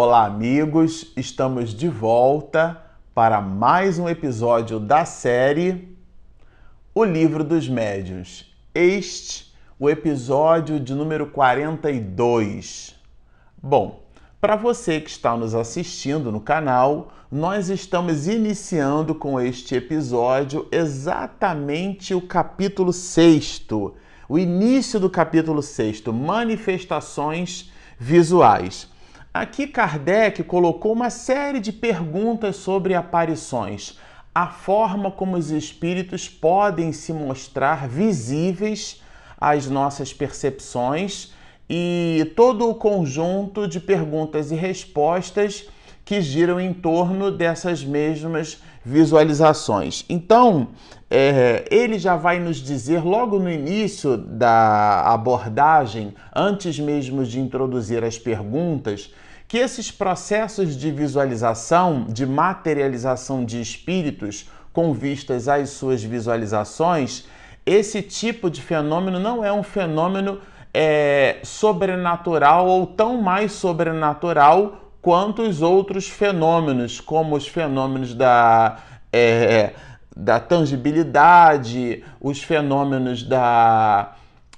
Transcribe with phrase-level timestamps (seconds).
[0.00, 1.10] Olá, amigos!
[1.16, 2.80] Estamos de volta
[3.12, 5.98] para mais um episódio da série
[6.94, 8.46] O Livro dos Médiuns.
[8.72, 12.94] Este, o episódio de número 42.
[13.60, 14.04] Bom,
[14.40, 22.14] para você que está nos assistindo no canal, nós estamos iniciando com este episódio exatamente
[22.14, 23.66] o capítulo 6,
[24.28, 28.96] o início do capítulo 6, Manifestações Visuais.
[29.32, 33.98] Aqui Kardec colocou uma série de perguntas sobre aparições,
[34.34, 39.02] a forma como os espíritos podem se mostrar visíveis
[39.38, 41.34] às nossas percepções
[41.68, 45.68] e todo o conjunto de perguntas e respostas
[46.06, 50.04] que giram em torno dessas mesmas visualizações.
[50.08, 50.68] Então,
[51.10, 58.04] é, ele já vai nos dizer logo no início da abordagem, antes mesmo de introduzir
[58.04, 59.12] as perguntas,
[59.46, 67.24] que esses processos de visualização, de materialização de espíritos com vistas às suas visualizações,
[67.64, 70.40] esse tipo de fenômeno não é um fenômeno
[70.72, 78.78] é, sobrenatural ou tão mais sobrenatural quanto os outros fenômenos, como os fenômenos da,
[79.12, 79.72] é,
[80.16, 84.14] da tangibilidade, os fenômenos da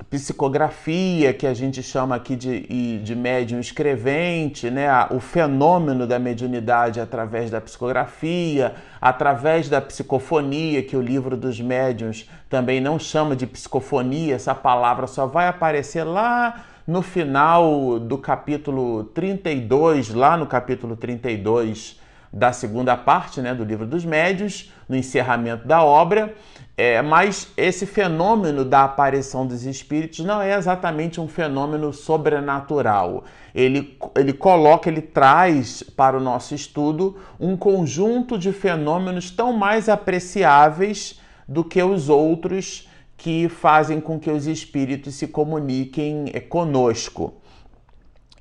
[0.09, 4.89] psicografia, que a gente chama aqui de, de médium escrevente, né?
[5.11, 12.29] o fenômeno da mediunidade através da psicografia, através da psicofonia, que o livro dos médiuns
[12.49, 19.05] também não chama de psicofonia, essa palavra só vai aparecer lá no final do capítulo
[19.05, 22.00] 32, lá no capítulo 32
[22.33, 26.34] da segunda parte né, do livro dos médios, no encerramento da obra,
[26.77, 33.25] é, mas esse fenômeno da aparição dos espíritos não é exatamente um fenômeno sobrenatural.
[33.55, 39.88] Ele, ele coloca, ele traz para o nosso estudo um conjunto de fenômenos tão mais
[39.88, 42.88] apreciáveis do que os outros
[43.20, 47.34] que fazem com que os espíritos se comuniquem é, conosco.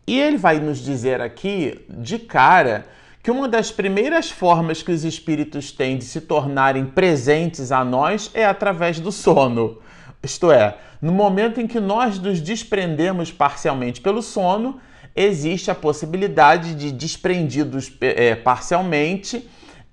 [0.08, 2.88] E ele vai nos dizer aqui, de cara,
[3.22, 8.32] que uma das primeiras formas que os espíritos têm de se tornarem presentes a nós
[8.34, 9.80] é através do sono.
[10.24, 14.80] Isto é, no momento em que nós nos desprendemos parcialmente pelo sono,
[15.14, 19.46] existe a possibilidade de, desprendidos é, parcialmente,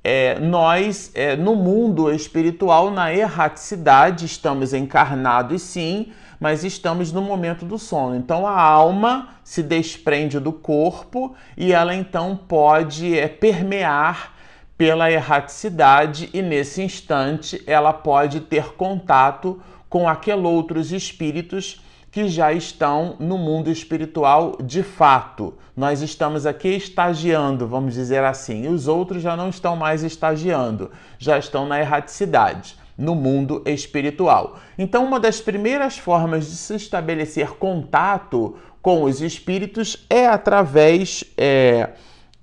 [0.09, 7.65] é, nós, é, no mundo espiritual, na erraticidade, estamos encarnados sim, mas estamos no momento
[7.65, 8.15] do sono.
[8.15, 14.33] Então a alma se desprende do corpo e ela então pode é, permear
[14.79, 21.83] pela erraticidade e nesse instante ela pode ter contato com aqueles outros espíritos
[22.17, 25.53] que já estão no mundo espiritual de fato.
[25.77, 30.91] Nós estamos aqui estagiando, vamos dizer assim, e os outros já não estão mais estagiando,
[31.19, 34.57] já estão na erraticidade no mundo espiritual.
[34.79, 41.91] Então, uma das primeiras formas de se estabelecer contato com os espíritos é através é,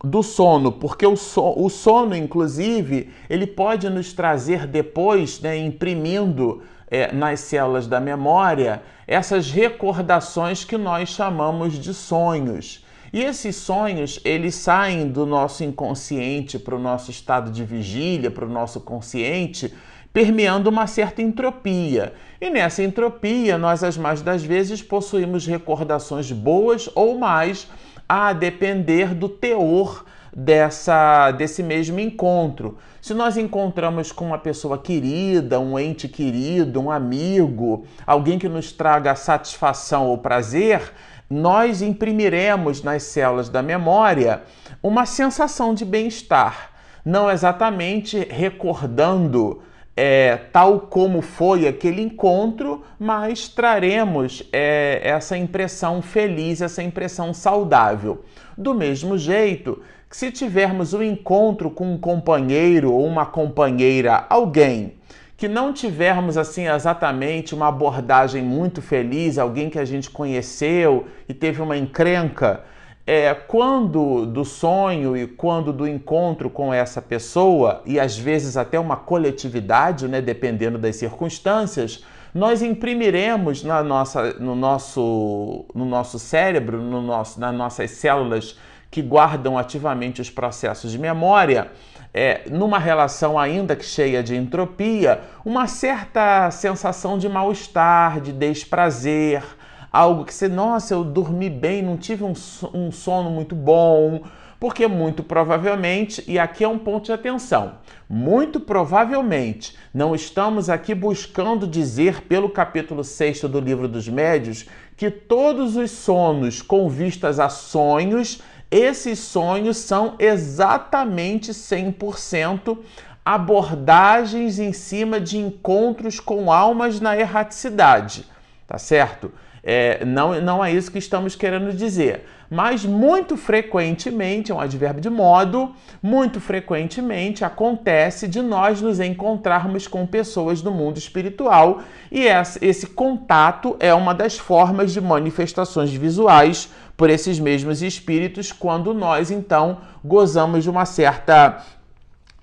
[0.03, 6.61] do sono, porque o, so, o sono, inclusive, ele pode nos trazer depois, né, imprimindo
[6.93, 12.85] é, nas células da memória, essas recordações que nós chamamos de sonhos.
[13.11, 18.45] E esses sonhos, eles saem do nosso inconsciente para o nosso estado de vigília, para
[18.45, 19.73] o nosso consciente,
[20.13, 22.13] permeando uma certa entropia.
[22.39, 27.67] E nessa entropia, nós as mais das vezes possuímos recordações boas ou mais,
[28.07, 30.05] a depender do teor
[30.35, 32.77] dessa desse mesmo encontro.
[33.01, 38.71] Se nós encontramos com uma pessoa querida, um ente querido, um amigo, alguém que nos
[38.71, 40.93] traga satisfação ou prazer,
[41.29, 44.43] nós imprimiremos nas células da memória
[44.81, 46.71] uma sensação de bem-estar,
[47.05, 49.61] não exatamente recordando
[49.95, 58.23] é, tal como foi aquele encontro, mas traremos é, essa impressão feliz, essa impressão saudável.
[58.57, 59.81] Do mesmo jeito
[60.13, 64.93] que se tivermos um encontro com um companheiro ou uma companheira, alguém
[65.35, 71.33] que não tivermos assim exatamente uma abordagem muito feliz, alguém que a gente conheceu e
[71.33, 72.61] teve uma encrenca,
[73.07, 78.79] é, quando do sonho e quando do encontro com essa pessoa, e às vezes até
[78.79, 82.05] uma coletividade, né, dependendo das circunstâncias,
[82.35, 88.55] nós imprimiremos na nossa, no, nosso, no nosso cérebro, no nosso, nas nossas células
[88.93, 91.71] que guardam ativamente os processos de memória,
[92.13, 99.43] é, numa relação ainda que cheia de entropia, uma certa sensação de mal-estar, de desprazer,
[99.91, 102.33] algo que você, nossa, eu dormi bem, não tive um,
[102.71, 104.21] um sono muito bom,
[104.59, 110.95] Porque muito provavelmente, e aqui é um ponto de atenção, muito provavelmente não estamos aqui
[110.95, 114.65] buscando dizer pelo capítulo 6 do livro dos médios
[114.95, 118.41] que todos os sonos com vistas a sonhos,
[118.73, 122.79] esses sonhos são exatamente 100%
[123.23, 128.25] abordagens em cima de encontros com almas na erraticidade,
[128.67, 129.31] tá certo?
[129.63, 132.25] É, não, não é isso que estamos querendo dizer.
[132.49, 139.87] Mas muito frequentemente, é um advérbio de modo, muito frequentemente acontece de nós nos encontrarmos
[139.87, 141.81] com pessoas do mundo espiritual
[142.11, 142.25] e
[142.61, 149.31] esse contato é uma das formas de manifestações visuais por esses mesmos espíritos quando nós
[149.31, 151.63] então gozamos de uma certa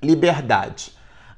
[0.02, 0.92] liberdade.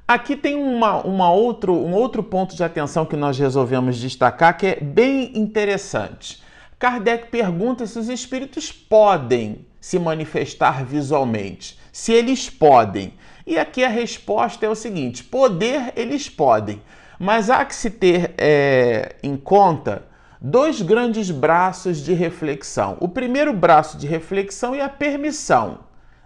[0.06, 4.66] Aqui tem uma, uma outro, um outro ponto de atenção que nós resolvemos destacar que
[4.66, 6.42] é bem interessante.
[6.78, 11.78] Kardec pergunta se os espíritos podem se manifestar visualmente.
[11.92, 13.14] Se eles podem.
[13.46, 16.82] E aqui a resposta é o seguinte: poder eles podem,
[17.18, 20.04] mas há que se ter é, em conta
[20.42, 22.96] dois grandes braços de reflexão.
[23.00, 25.78] O primeiro braço de reflexão é a permissão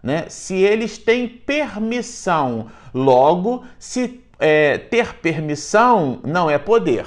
[0.06, 0.26] né?
[0.28, 7.04] Se eles têm permissão, logo, se é, ter permissão não é poder.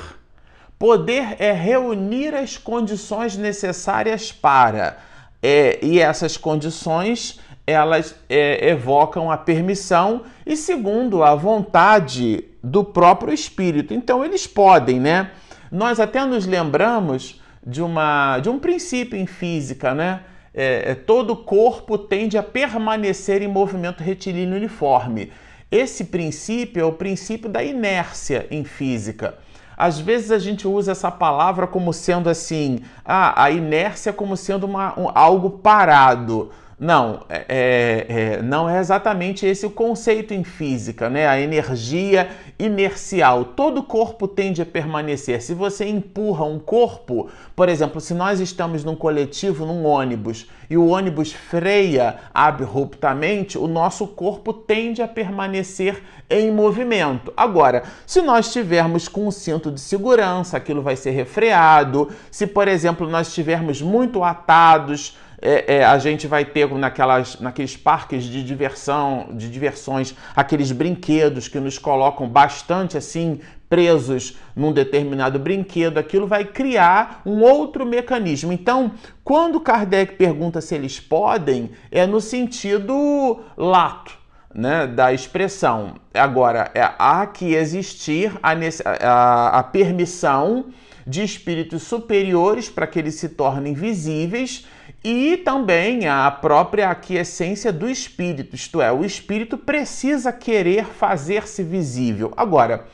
[0.78, 4.98] Poder é reunir as condições necessárias para,
[5.42, 13.34] é, e essas condições elas é, evocam a permissão e segundo a vontade do próprio
[13.34, 13.94] espírito.
[13.94, 15.32] Então eles podem, né?
[15.72, 20.22] Nós até nos lembramos de uma de um princípio em física, né?
[20.54, 25.32] é, é, todo corpo tende a permanecer em movimento retilíneo uniforme.
[25.72, 29.36] Esse princípio é o princípio da inércia em física.
[29.78, 34.66] Às vezes a gente usa essa palavra como sendo assim, ah, a inércia como sendo
[34.66, 36.52] uma, um, algo parado.
[36.80, 41.28] Não, é, é, é, não é exatamente esse o conceito em física, né?
[41.28, 43.44] A energia inercial.
[43.44, 45.42] Todo corpo tende a permanecer.
[45.42, 50.78] Se você empurra um corpo, por exemplo, se nós estamos num coletivo, num ônibus, e
[50.78, 57.34] o ônibus freia abruptamente, o nosso corpo tende a permanecer em movimento.
[57.36, 62.10] Agora, se nós estivermos com um cinto de segurança, aquilo vai ser refreado.
[62.32, 67.78] Se, por exemplo, nós estivermos muito atados, é, é, a gente vai ter naquelas, naqueles
[67.78, 73.40] parques de diversão, de diversões, aqueles brinquedos que nos colocam bastante assim
[73.70, 78.52] presos num determinado brinquedo, aquilo vai criar um outro mecanismo.
[78.52, 78.92] Então,
[79.24, 84.18] quando Kardec pergunta se eles podem, é no sentido lato.
[84.52, 85.94] Né, da expressão.
[86.12, 88.54] Agora, é, há que existir a,
[89.00, 90.74] a, a permissão
[91.10, 94.68] de espíritos superiores para que eles se tornem visíveis
[95.04, 102.32] e também a própria aquiescência do espírito, isto é, o espírito precisa querer fazer-se visível.
[102.38, 102.86] Agora,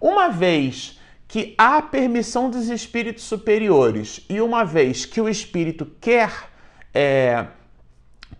[0.00, 6.30] uma vez que há permissão dos espíritos superiores e uma vez que o espírito quer
[6.94, 7.46] é,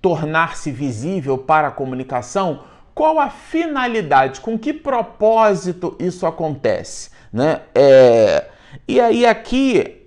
[0.01, 2.63] tornar-se visível para a comunicação,
[2.95, 7.11] qual a finalidade, com que propósito isso acontece?
[7.33, 7.63] Né?
[7.75, 8.54] É,
[8.87, 10.05] e aí aqui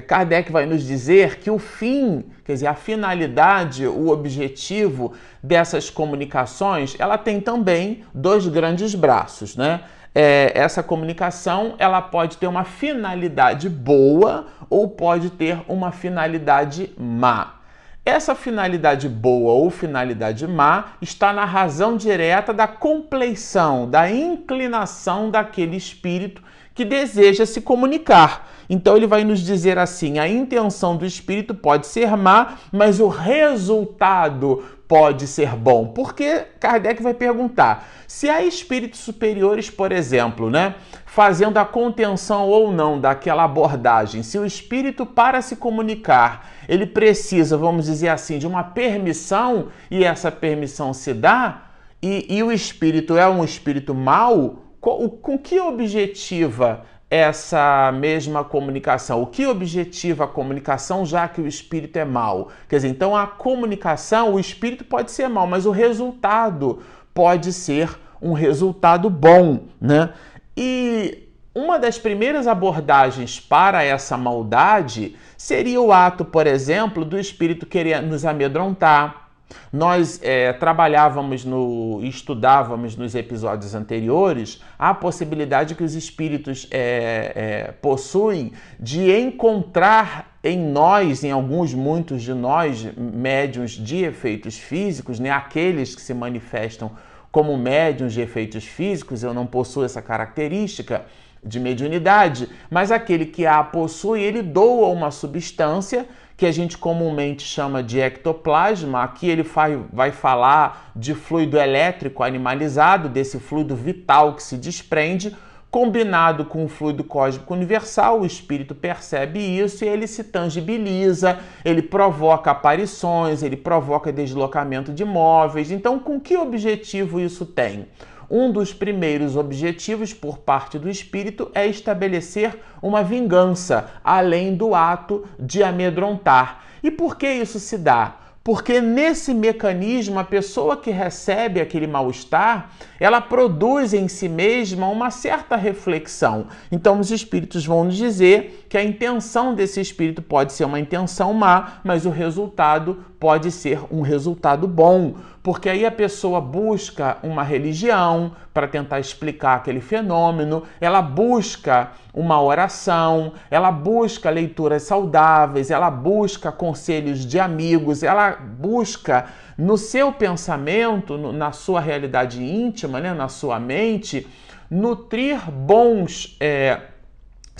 [0.00, 6.96] Kardec vai nos dizer que o fim, quer dizer, a finalidade, o objetivo dessas comunicações,
[6.98, 9.80] ela tem também dois grandes braços, né?
[10.12, 17.60] É, essa comunicação ela pode ter uma finalidade boa ou pode ter uma finalidade má.
[18.04, 25.76] Essa finalidade boa ou finalidade má está na razão direta da compleição, da inclinação daquele
[25.76, 26.42] espírito
[26.74, 28.48] que deseja se comunicar.
[28.68, 33.08] Então ele vai nos dizer assim: a intenção do espírito pode ser má, mas o
[33.08, 35.86] resultado pode ser bom.
[35.88, 40.74] Porque Kardec vai perguntar: se há espíritos superiores, por exemplo, né,
[41.06, 47.56] fazendo a contenção ou não daquela abordagem, se o espírito para se comunicar, ele precisa,
[47.56, 51.70] vamos dizer assim, de uma permissão e essa permissão se dá,
[52.02, 59.20] e, e o espírito é um espírito mau, com, que objetiva essa mesma comunicação?
[59.22, 62.50] O que objetiva a comunicação, já que o espírito é mal?
[62.68, 66.80] Quer dizer, então a comunicação, o espírito pode ser mal, mas o resultado
[67.12, 70.12] pode ser um resultado bom, né?
[70.56, 77.66] E uma das primeiras abordagens para essa maldade seria o ato, por exemplo, do espírito
[77.66, 79.29] querer nos amedrontar,
[79.72, 87.72] nós é, trabalhávamos no, estudávamos nos episódios anteriores a possibilidade que os espíritos é, é,
[87.72, 95.30] possuem de encontrar em nós, em alguns, muitos de nós, médiums de efeitos físicos, né,
[95.30, 96.90] aqueles que se manifestam
[97.30, 101.04] como médiums de efeitos físicos, eu não possuo essa característica
[101.42, 106.06] de mediunidade, mas aquele que a possui, ele doa uma substância
[106.40, 109.02] que a gente comumente chama de ectoplasma.
[109.02, 109.44] Aqui ele
[109.92, 115.36] vai falar de fluido elétrico animalizado, desse fluido vital que se desprende
[115.70, 121.80] Combinado com o fluido cósmico universal, o espírito percebe isso e ele se tangibiliza, ele
[121.80, 125.70] provoca aparições, ele provoca deslocamento de móveis.
[125.70, 127.86] Então, com que objetivo isso tem?
[128.30, 135.26] Um dos primeiros objetivos por parte do espírito é estabelecer uma vingança, além do ato
[135.36, 136.64] de amedrontar.
[136.80, 138.16] E por que isso se dá?
[138.42, 145.10] Porque nesse mecanismo, a pessoa que recebe aquele mal-estar, ela produz em si mesma uma
[145.10, 146.46] certa reflexão.
[146.72, 151.34] Então, os espíritos vão nos dizer que a intenção desse espírito pode ser uma intenção
[151.34, 157.42] má, mas o resultado pode ser um resultado bom, porque aí a pessoa busca uma
[157.42, 165.90] religião para tentar explicar aquele fenômeno, ela busca uma oração, ela busca leituras saudáveis, ela
[165.90, 169.26] busca conselhos de amigos, ela busca
[169.56, 174.26] no seu pensamento, na sua realidade íntima, né, na sua mente,
[174.70, 176.36] nutrir bons.
[176.40, 176.80] É,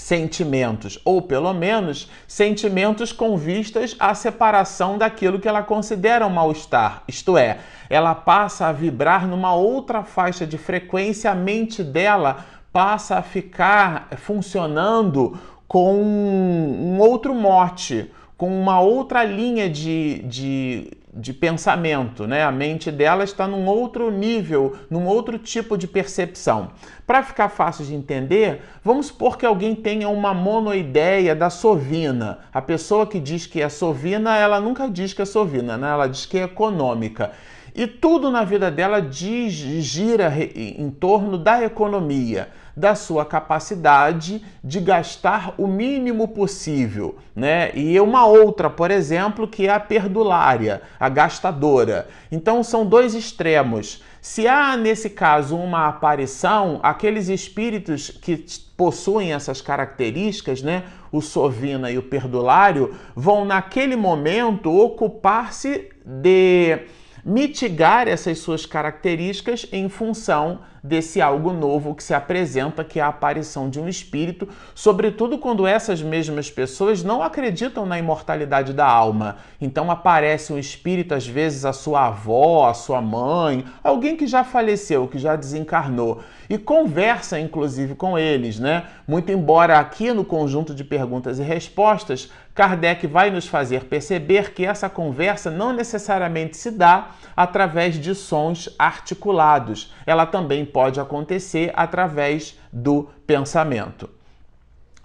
[0.01, 7.03] sentimentos, ou pelo menos sentimentos com vistas à separação daquilo que ela considera um mal-estar.
[7.07, 13.17] Isto é, ela passa a vibrar numa outra faixa de frequência, a mente dela passa
[13.17, 22.27] a ficar funcionando com um outro mote, com uma outra linha de, de de pensamento,
[22.27, 22.45] né?
[22.45, 26.71] A mente dela está num outro nível, num outro tipo de percepção.
[27.07, 32.39] Para ficar fácil de entender, vamos supor que alguém tenha uma monoideia da sovina.
[32.53, 35.91] A pessoa que diz que é sovina, ela nunca diz que é sovina, né?
[35.91, 37.33] Ela diz que é econômica.
[37.75, 44.81] E tudo na vida dela diz, gira em torno da economia da sua capacidade de
[44.81, 47.71] gastar o mínimo possível, né?
[47.75, 52.09] E uma outra, por exemplo, que é a perdulária, a gastadora.
[52.31, 54.03] Então são dois extremos.
[54.21, 58.45] Se há nesse caso uma aparição, aqueles espíritos que
[58.77, 66.81] possuem essas características, né, o sovina e o perdulário, vão naquele momento ocupar-se de
[67.25, 73.09] mitigar essas suas características em função desse algo novo que se apresenta, que é a
[73.09, 79.37] aparição de um espírito, sobretudo quando essas mesmas pessoas não acreditam na imortalidade da alma.
[79.61, 84.43] Então aparece um espírito, às vezes a sua avó, a sua mãe, alguém que já
[84.43, 88.85] faleceu, que já desencarnou, e conversa inclusive com eles, né?
[89.07, 94.67] Muito embora aqui no conjunto de perguntas e respostas, Kardec vai nos fazer perceber que
[94.67, 99.93] essa conversa não necessariamente se dá através de sons articulados.
[100.05, 104.11] Ela também pode acontecer através do pensamento.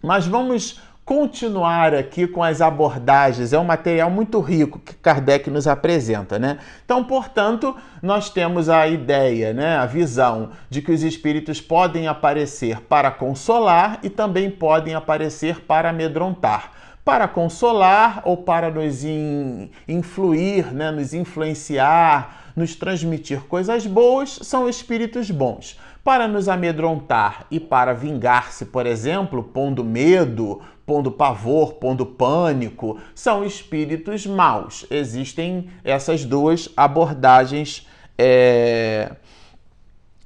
[0.02, 3.54] Mas vamos continuar aqui com as abordagens.
[3.54, 6.58] É um material muito rico que Kardec nos apresenta, né?
[6.84, 12.82] Então, portanto, nós temos a ideia, né, a visão de que os espíritos podem aparecer
[12.82, 16.72] para consolar e também podem aparecer para amedrontar.
[17.06, 24.68] Para consolar ou para nos in, influir, né, nos influenciar, nos transmitir coisas boas são
[24.68, 25.80] espíritos bons.
[26.04, 33.46] Para nos amedrontar e para vingar-se, por exemplo, pondo medo, pondo pavor, pondo pânico, são
[33.46, 34.84] espíritos maus.
[34.90, 37.88] Existem essas duas abordagens.
[38.18, 39.12] É...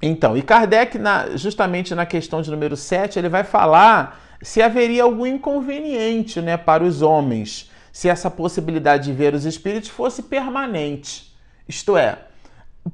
[0.00, 5.02] Então, e Kardec, na, justamente na questão de número 7, ele vai falar se haveria
[5.02, 11.34] algum inconveniente né, para os homens, se essa possibilidade de ver os espíritos fosse permanente.
[11.68, 12.18] Isto é,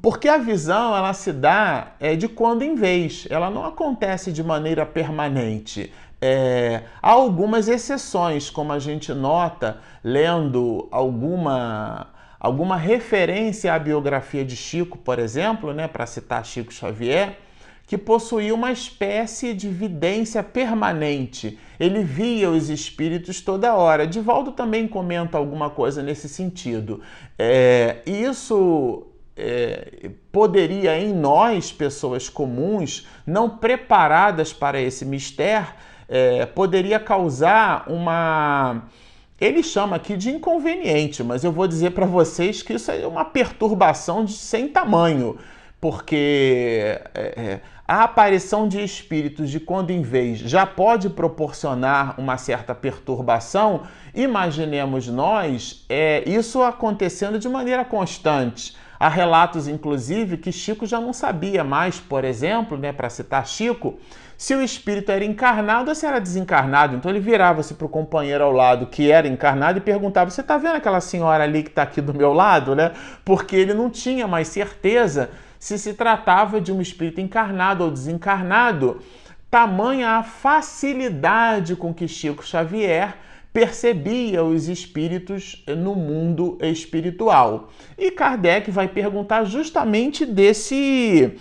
[0.03, 4.43] porque a visão ela se dá é, de quando em vez, ela não acontece de
[4.43, 5.93] maneira permanente.
[6.21, 12.09] É, há algumas exceções, como a gente nota lendo alguma,
[12.41, 17.39] alguma referência à biografia de Chico, por exemplo, né, para citar Chico Xavier,
[17.87, 21.57] que possuía uma espécie de vidência permanente.
[21.79, 24.07] Ele via os espíritos toda hora.
[24.07, 27.01] Divaldo também comenta alguma coisa nesse sentido.
[27.39, 35.69] É, isso é, poderia em nós, pessoas comuns, não preparadas para esse mistério,
[36.09, 38.83] é, poderia causar uma.
[39.41, 43.25] Ele chama aqui de inconveniente, mas eu vou dizer para vocês que isso é uma
[43.25, 45.39] perturbação de sem tamanho
[45.81, 52.37] porque é, é, a aparição de espíritos de quando em vez já pode proporcionar uma
[52.37, 53.83] certa perturbação.
[54.15, 58.77] Imaginemos nós é, isso acontecendo de maneira constante.
[58.99, 63.99] Há relatos, inclusive, que Chico já não sabia mais, por exemplo, né, para citar Chico,
[64.39, 66.97] se o espírito era encarnado ou se era desencarnado.
[66.97, 70.59] Então ele virava-se para o companheiro ao lado que era encarnado e perguntava: Você está
[70.59, 72.75] vendo aquela senhora ali que está aqui do meu lado?
[72.75, 72.93] Né?
[73.25, 75.31] Porque ele não tinha mais certeza
[75.67, 79.03] se se tratava de um espírito encarnado ou desencarnado.
[79.51, 83.17] Tamanha a facilidade com que Chico Xavier
[83.53, 87.71] percebia os espíritos no mundo espiritual.
[87.99, 91.37] E Kardec vai perguntar justamente desse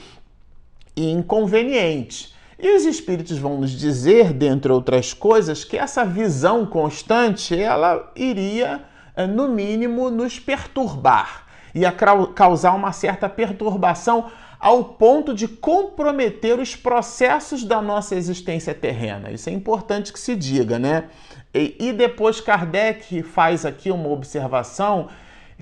[0.98, 2.34] inconveniente.
[2.58, 8.86] E os espíritos vão nos dizer, dentre outras coisas, que essa visão constante ela iria,
[9.16, 11.45] eh, no mínimo, nos perturbar,
[11.76, 11.92] ia
[12.34, 19.30] causar uma certa perturbação ao ponto de comprometer os processos da nossa existência terrena.
[19.30, 21.10] Isso é importante que se diga, né?
[21.54, 25.10] E, e depois Kardec faz aqui uma observação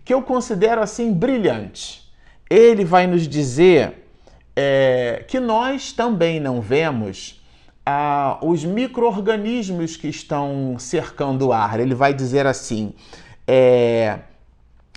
[0.05, 2.03] que eu considero assim brilhante.
[2.50, 4.05] Ele vai nos dizer
[4.55, 7.43] é, que nós também não vemos
[7.86, 11.79] ah, os micro-organismos que estão cercando o ar.
[11.79, 12.93] Ele vai dizer assim:
[13.48, 14.20] é,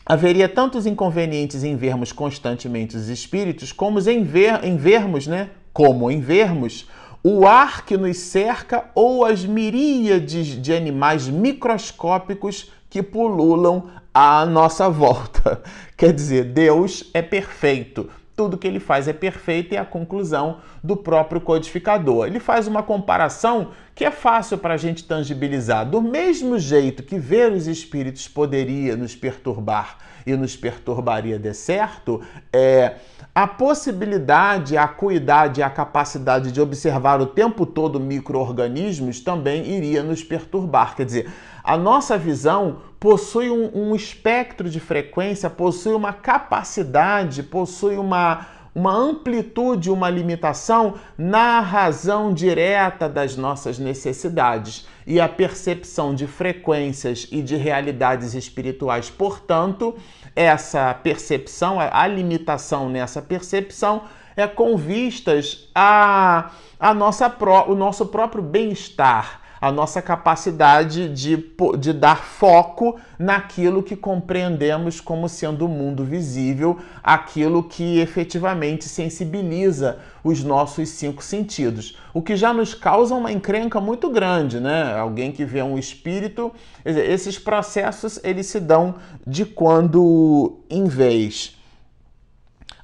[0.06, 5.50] haveria tantos inconvenientes em vermos constantemente os espíritos, como em, ver, em vermos, né?
[5.72, 6.86] Como em vermos
[7.24, 14.88] o ar que nos cerca ou as miríades de animais microscópicos que pululam à nossa
[14.88, 15.60] volta.
[15.96, 20.58] Quer dizer, Deus é perfeito tudo que ele faz é perfeito e é a conclusão
[20.84, 22.26] do próprio codificador.
[22.26, 25.88] Ele faz uma comparação que é fácil para a gente tangibilizar.
[25.88, 32.20] Do mesmo jeito que ver os espíritos poderia nos perturbar e nos perturbaria de certo,
[32.52, 32.96] é,
[33.34, 40.02] a possibilidade, a acuidade e a capacidade de observar o tempo todo micro-organismos também iria
[40.02, 40.94] nos perturbar.
[40.96, 41.32] Quer dizer,
[41.62, 48.92] a nossa visão possui um, um espectro de frequência, possui uma capacidade, possui uma, uma
[48.92, 57.42] amplitude, uma limitação na razão direta das nossas necessidades e a percepção de frequências e
[57.42, 59.10] de realidades espirituais.
[59.10, 59.94] Portanto,
[60.34, 64.02] essa percepção, a limitação nessa percepção
[64.36, 67.34] é com vistas a, a nossa,
[67.66, 71.44] o nosso próprio bem-estar a nossa capacidade de,
[71.78, 79.98] de dar foco naquilo que compreendemos como sendo o mundo visível, aquilo que efetivamente sensibiliza
[80.22, 81.96] os nossos cinco sentidos.
[82.12, 84.98] O que já nos causa uma encrenca muito grande, né?
[84.98, 86.52] Alguém que vê um espírito,
[86.84, 91.56] esses processos eles se dão de quando em vez.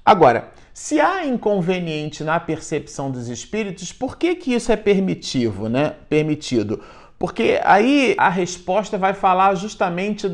[0.04, 5.94] Agora, se há inconveniente na percepção dos espíritos, por que, que isso é permitivo, né?
[6.08, 6.80] Permitido?
[7.18, 10.30] Porque aí a resposta vai falar justamente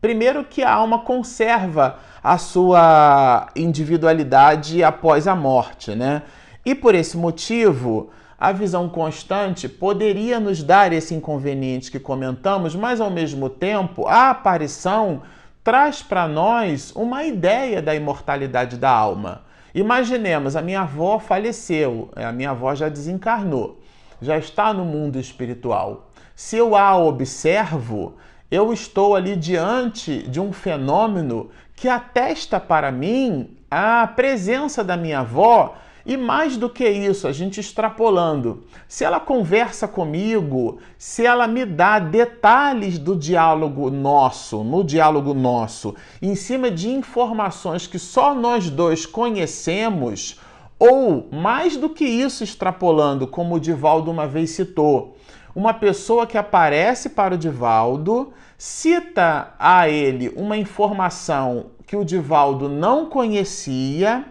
[0.00, 6.22] primeiro que a alma conserva a sua individualidade após a morte, né?
[6.64, 13.00] E por esse motivo, a visão constante poderia nos dar esse inconveniente que comentamos, mas
[13.00, 15.22] ao mesmo tempo, a aparição
[15.62, 19.42] traz para nós uma ideia da imortalidade da alma.
[19.74, 23.80] Imaginemos, a minha avó faleceu, a minha avó já desencarnou,
[24.20, 26.10] já está no mundo espiritual.
[26.36, 28.14] Se eu a observo,
[28.50, 35.20] eu estou ali diante de um fenômeno que atesta para mim a presença da minha
[35.20, 41.46] avó e mais do que isso, a gente extrapolando, se ela conversa comigo, se ela
[41.46, 48.34] me dá detalhes do diálogo nosso, no diálogo nosso, em cima de informações que só
[48.34, 50.40] nós dois conhecemos,
[50.78, 55.16] ou mais do que isso, extrapolando, como o Divaldo uma vez citou,
[55.54, 62.68] uma pessoa que aparece para o Divaldo, cita a ele uma informação que o Divaldo
[62.68, 64.24] não conhecia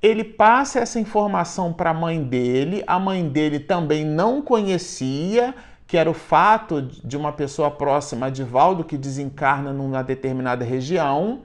[0.00, 5.54] ele passa essa informação para a mãe dele, a mãe dele também não conhecia,
[5.86, 11.40] que era o fato de uma pessoa próxima de Valdo que desencarna numa determinada região.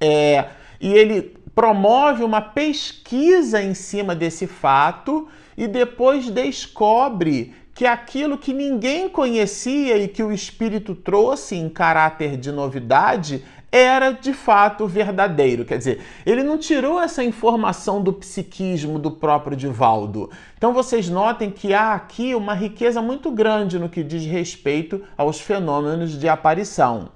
[0.00, 0.46] É,
[0.80, 8.52] e ele promove uma pesquisa em cima desse fato e depois descobre que aquilo que
[8.52, 15.64] ninguém conhecia e que o espírito trouxe em caráter de novidade era de fato verdadeiro.
[15.64, 20.30] Quer dizer, ele não tirou essa informação do psiquismo do próprio Divaldo.
[20.56, 25.40] Então vocês notem que há aqui uma riqueza muito grande no que diz respeito aos
[25.40, 27.08] fenômenos de aparição.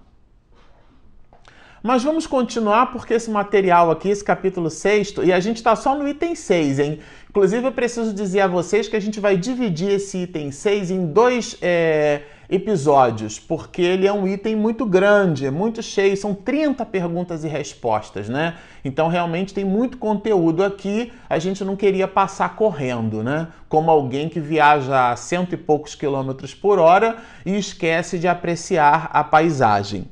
[1.80, 5.94] Mas vamos continuar porque esse material aqui, esse capítulo 6, e a gente está só
[5.94, 6.98] no item 6, hein?
[7.30, 11.06] Inclusive, eu preciso dizer a vocês que a gente vai dividir esse item 6 em
[11.06, 16.84] dois é, episódios, porque ele é um item muito grande, é muito cheio, são 30
[16.87, 18.56] perguntas e respostas, né?
[18.82, 23.48] Então, realmente tem muito conteúdo aqui, a gente não queria passar correndo, né?
[23.68, 29.11] Como alguém que viaja a cento e poucos quilômetros por hora e esquece de apreciar
[29.12, 30.06] a paisagem.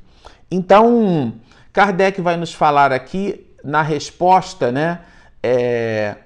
[0.51, 1.33] Então,
[1.73, 5.01] Kardec vai nos falar aqui na resposta, né?
[5.43, 6.17] É,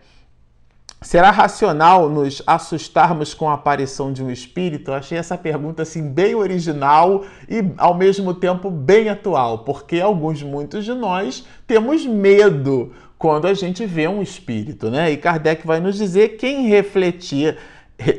[1.03, 4.91] Será racional nos assustarmos com a aparição de um espírito?
[4.91, 10.43] Eu achei essa pergunta assim bem original e ao mesmo tempo bem atual, porque alguns,
[10.43, 15.11] muitos de nós temos medo quando a gente vê um espírito, né?
[15.11, 17.57] E Kardec vai nos dizer quem refletir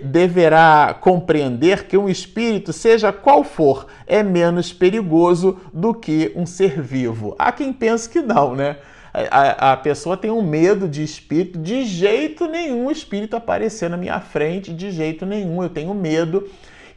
[0.03, 6.81] deverá compreender que um espírito, seja qual for, é menos perigoso do que um ser
[6.81, 7.35] vivo.
[7.37, 8.77] Há quem pense que não, né?
[9.13, 14.73] A, pessoa tem um medo de espírito, de jeito nenhum espírito aparecer na minha frente,
[14.73, 16.47] de jeito nenhum, eu tenho medo.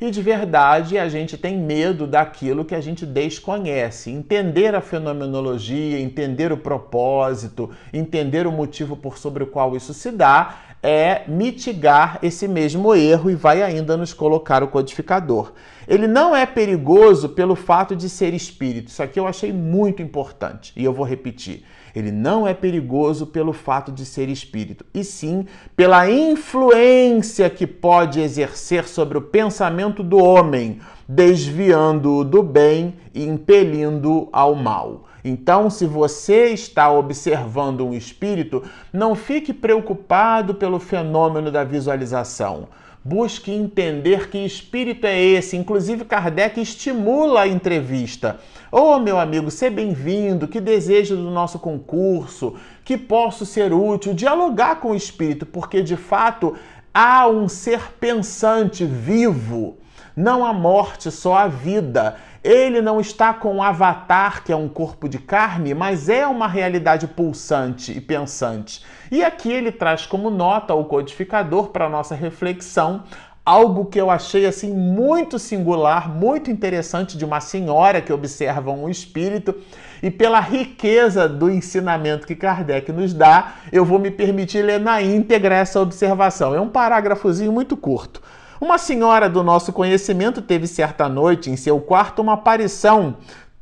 [0.00, 4.11] E de verdade a gente tem medo daquilo que a gente desconhece.
[4.11, 10.11] Entender a fenomenologia, entender o propósito, entender o motivo por sobre o qual isso se
[10.11, 15.53] dá, é mitigar esse mesmo erro e vai ainda nos colocar o codificador.
[15.88, 18.88] Ele não é perigoso pelo fato de ser espírito.
[18.88, 21.64] Isso aqui eu achei muito importante e eu vou repetir.
[21.94, 28.20] Ele não é perigoso pelo fato de ser espírito, e sim pela influência que pode
[28.20, 35.04] exercer sobre o pensamento do homem, desviando-o do bem e impelindo ao mal.
[35.24, 42.68] Então, se você está observando um espírito, não fique preocupado pelo fenômeno da visualização.
[43.02, 45.57] Busque entender que espírito é esse.
[45.57, 48.38] Inclusive, Kardec estimula a entrevista.
[48.72, 54.14] Ô oh, meu amigo, seja bem-vindo, que desejo do nosso concurso, que posso ser útil,
[54.14, 56.57] dialogar com o espírito, porque de fato
[56.92, 59.77] há um ser pensante vivo.
[60.16, 62.16] Não a morte, só a vida.
[62.42, 66.46] Ele não está com o avatar, que é um corpo de carne, mas é uma
[66.46, 68.85] realidade pulsante e pensante.
[69.11, 73.05] E aqui ele traz como nota o codificador para nossa reflexão
[73.44, 78.88] algo que eu achei assim muito singular, muito interessante de uma senhora que observa um
[78.88, 79.54] espírito
[80.02, 85.02] e pela riqueza do ensinamento que Kardec nos dá, eu vou me permitir ler na
[85.02, 86.54] íntegra essa observação.
[86.54, 88.22] É um parágrafozinho muito curto.
[88.61, 93.16] Uma senhora do nosso conhecimento teve certa noite em seu quarto uma aparição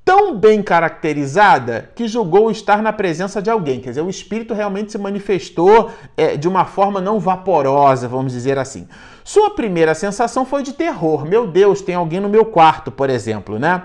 [0.05, 3.81] tão bem caracterizada que julgou estar na presença de alguém.
[3.81, 8.59] Quer dizer, o espírito realmente se manifestou é, de uma forma não vaporosa, vamos dizer
[8.59, 8.89] assim.
[9.25, 11.25] Sua primeira sensação foi de terror.
[11.25, 13.83] Meu Deus, tem alguém no meu quarto, por exemplo, né?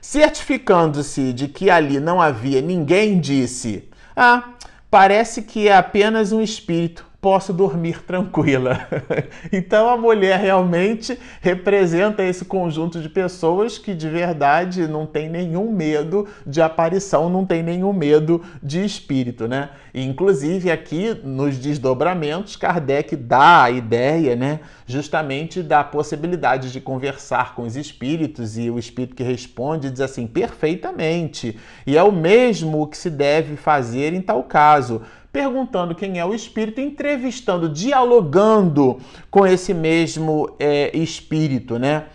[0.00, 4.50] Certificando-se de que ali não havia ninguém, disse: Ah,
[4.90, 8.88] parece que é apenas um espírito posso dormir tranquila.
[9.52, 15.70] então a mulher realmente representa esse conjunto de pessoas que de verdade não tem nenhum
[15.70, 19.70] medo de aparição, não tem nenhum medo de espírito, né?
[19.94, 27.62] Inclusive aqui nos desdobramentos Kardec dá a ideia, né, justamente da possibilidade de conversar com
[27.62, 31.56] os espíritos e o espírito que responde diz assim perfeitamente.
[31.86, 36.34] E é o mesmo que se deve fazer em tal caso perguntando quem é o
[36.34, 42.06] espírito, entrevistando, dialogando com esse mesmo é, espírito, né?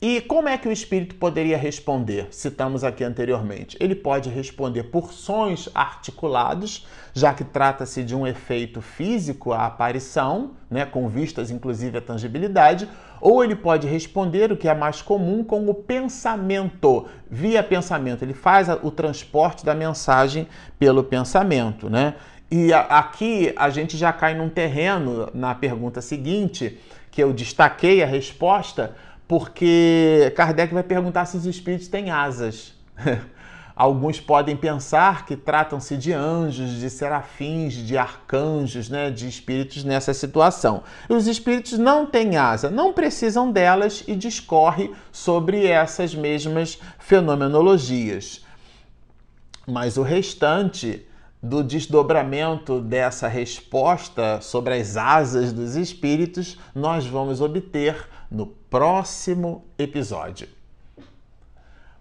[0.00, 2.28] E como é que o espírito poderia responder?
[2.30, 3.76] Citamos aqui anteriormente.
[3.80, 10.52] Ele pode responder por sons articulados, já que trata-se de um efeito físico, a aparição,
[10.70, 12.88] né, com vistas inclusive à tangibilidade,
[13.20, 18.22] ou ele pode responder o que é mais comum com o pensamento, via pensamento.
[18.22, 20.46] Ele faz o transporte da mensagem
[20.78, 22.14] pelo pensamento, né?
[22.50, 26.78] E aqui a gente já cai num terreno na pergunta seguinte,
[27.10, 28.94] que eu destaquei a resposta,
[29.26, 32.74] porque Kardec vai perguntar se os espíritos têm asas.
[33.76, 40.14] Alguns podem pensar que tratam-se de anjos, de serafins, de arcanjos, né, de espíritos nessa
[40.14, 40.82] situação.
[41.10, 48.42] Os espíritos não têm asa, não precisam delas e discorre sobre essas mesmas fenomenologias.
[49.66, 51.06] Mas o restante
[51.42, 60.55] do desdobramento dessa resposta sobre as asas dos espíritos nós vamos obter no próximo episódio.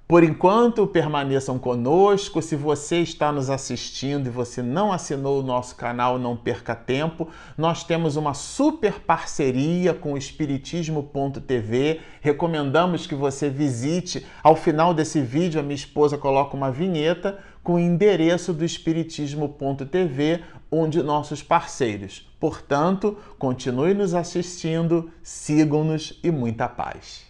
[0.07, 2.39] Por enquanto, permaneçam conosco.
[2.39, 7.27] Se você está nos assistindo e você não assinou o nosso canal, não perca tempo.
[7.57, 12.01] Nós temos uma super parceria com o Espiritismo.tv.
[12.21, 14.23] Recomendamos que você visite.
[14.43, 20.43] Ao final desse vídeo, a minha esposa coloca uma vinheta com o endereço do Espiritismo.tv,
[20.71, 22.29] um de nossos parceiros.
[22.39, 27.25] Portanto, continue nos assistindo, sigam-nos e muita paz.